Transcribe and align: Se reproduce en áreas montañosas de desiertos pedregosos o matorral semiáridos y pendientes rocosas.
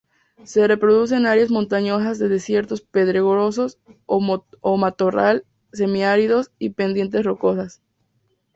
Se 0.45 0.67
reproduce 0.67 1.15
en 1.15 1.27
áreas 1.27 1.51
montañosas 1.51 2.17
de 2.17 2.27
desiertos 2.27 2.81
pedregosos 2.81 3.77
o 4.07 4.75
matorral 4.77 5.45
semiáridos 5.73 6.49
y 6.57 6.71
pendientes 6.71 7.23
rocosas. 7.23 7.83